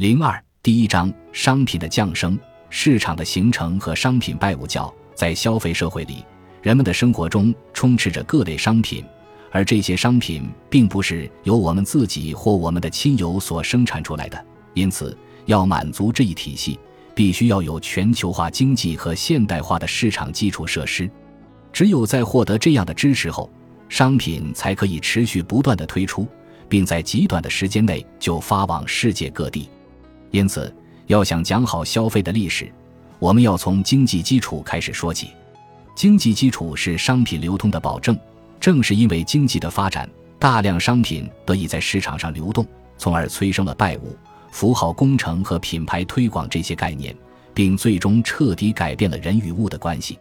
[0.00, 2.38] 零二第一章：商品的降生、
[2.70, 4.90] 市场的形成和商品拜物教。
[5.14, 6.24] 在消费社会里，
[6.62, 9.04] 人们的生活中充斥着各类商品，
[9.52, 14.42] 而这些商品并不是由我们自己或我们的亲友所生产出来的。
[14.72, 16.80] 因此，要满足这一体系，
[17.14, 21.10] 必须要有全球化经济和现代化的市场基础设施。
[21.74, 23.50] 只有在获得这样的支持后，
[23.90, 26.26] 商品才可以持续不断的推出，
[26.70, 29.68] 并在极短的时间内就发往世界各地。
[30.30, 30.72] 因此，
[31.06, 32.72] 要想讲好消费的历史，
[33.18, 35.30] 我们要从经济基础开始说起。
[35.94, 38.18] 经济基础是商品流通的保证。
[38.60, 40.06] 正是因为经济的发展，
[40.38, 42.66] 大量商品得以在市场上流动，
[42.98, 44.14] 从而催生了拜物、
[44.50, 47.16] 符号工程和品牌推广这些概念，
[47.54, 50.18] 并最终彻底改变了人与物的关系。